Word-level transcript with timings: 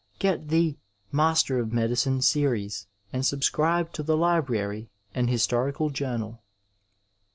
Qet 0.17 0.47
the" 0.47 0.77
Masters 1.21 1.61
of 1.61 1.71
Medicine 1.73 2.17
^ 2.19 2.23
Series, 2.23 2.87
and 3.13 3.23
subscribe 3.23 3.93
to 3.93 4.01
the 4.01 4.17
lAbrary 4.17 4.89
and 5.13 5.29
Historical 5.29 5.91
Journal. 5.91 6.41